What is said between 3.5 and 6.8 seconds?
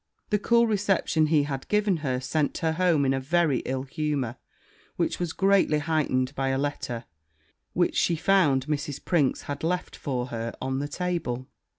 ill humour, which was greatly heighted by a